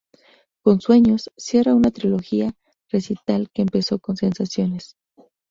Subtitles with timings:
[0.63, 2.55] Con "Sueños" cierra una trilogía de
[2.89, 4.97] recitales que empezó con "Sensaciones".